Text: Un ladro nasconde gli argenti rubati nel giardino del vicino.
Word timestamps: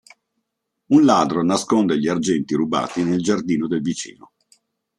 Un 0.87 1.05
ladro 1.05 1.43
nasconde 1.43 1.99
gli 1.99 2.07
argenti 2.07 2.55
rubati 2.55 3.03
nel 3.03 3.21
giardino 3.21 3.67
del 3.67 3.83
vicino. 3.83 4.31